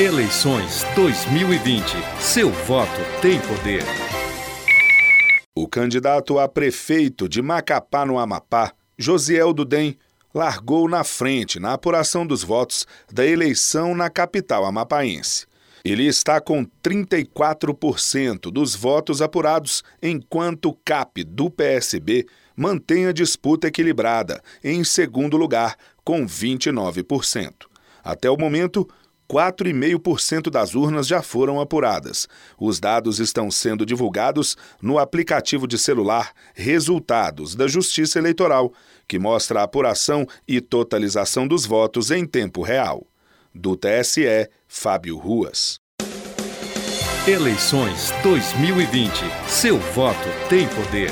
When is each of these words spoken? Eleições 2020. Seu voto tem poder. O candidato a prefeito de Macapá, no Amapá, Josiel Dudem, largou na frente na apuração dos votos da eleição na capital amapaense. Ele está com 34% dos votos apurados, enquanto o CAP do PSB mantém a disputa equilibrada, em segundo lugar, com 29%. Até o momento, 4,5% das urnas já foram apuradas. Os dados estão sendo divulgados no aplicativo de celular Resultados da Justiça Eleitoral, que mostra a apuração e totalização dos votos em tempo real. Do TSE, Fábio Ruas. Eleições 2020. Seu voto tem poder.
Eleições 0.00 0.82
2020. 0.94 1.84
Seu 2.20 2.50
voto 2.50 2.90
tem 3.20 3.38
poder. 3.38 3.84
O 5.54 5.68
candidato 5.68 6.38
a 6.38 6.48
prefeito 6.48 7.28
de 7.28 7.42
Macapá, 7.42 8.06
no 8.06 8.18
Amapá, 8.18 8.72
Josiel 8.96 9.52
Dudem, 9.52 9.98
largou 10.32 10.88
na 10.88 11.04
frente 11.04 11.60
na 11.60 11.74
apuração 11.74 12.26
dos 12.26 12.42
votos 12.42 12.86
da 13.12 13.26
eleição 13.26 13.94
na 13.94 14.08
capital 14.08 14.64
amapaense. 14.64 15.46
Ele 15.84 16.06
está 16.06 16.40
com 16.40 16.64
34% 16.82 18.50
dos 18.50 18.74
votos 18.74 19.20
apurados, 19.20 19.84
enquanto 20.02 20.70
o 20.70 20.78
CAP 20.82 21.24
do 21.24 21.50
PSB 21.50 22.24
mantém 22.56 23.06
a 23.06 23.12
disputa 23.12 23.66
equilibrada, 23.68 24.40
em 24.64 24.82
segundo 24.82 25.36
lugar, 25.36 25.76
com 26.02 26.24
29%. 26.24 27.68
Até 28.02 28.30
o 28.30 28.38
momento, 28.38 28.88
4,5% 29.30 30.50
das 30.50 30.74
urnas 30.74 31.06
já 31.06 31.22
foram 31.22 31.60
apuradas. 31.60 32.26
Os 32.58 32.80
dados 32.80 33.20
estão 33.20 33.48
sendo 33.48 33.86
divulgados 33.86 34.56
no 34.82 34.98
aplicativo 34.98 35.68
de 35.68 35.78
celular 35.78 36.32
Resultados 36.52 37.54
da 37.54 37.68
Justiça 37.68 38.18
Eleitoral, 38.18 38.72
que 39.06 39.20
mostra 39.20 39.60
a 39.60 39.62
apuração 39.62 40.26
e 40.48 40.60
totalização 40.60 41.46
dos 41.46 41.64
votos 41.64 42.10
em 42.10 42.26
tempo 42.26 42.60
real. 42.60 43.06
Do 43.54 43.76
TSE, 43.76 44.48
Fábio 44.66 45.16
Ruas. 45.16 45.78
Eleições 47.28 48.12
2020. 48.24 49.12
Seu 49.46 49.78
voto 49.78 50.28
tem 50.48 50.66
poder. 50.68 51.10